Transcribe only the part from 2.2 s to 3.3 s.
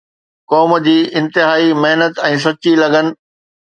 ۽ سچي لگن